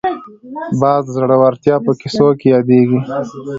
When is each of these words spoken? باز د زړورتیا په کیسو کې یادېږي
باز 0.81 1.01
د 1.07 1.09
زړورتیا 1.15 1.75
په 1.85 1.91
کیسو 2.01 2.27
کې 2.39 2.47
یادېږي 2.55 2.99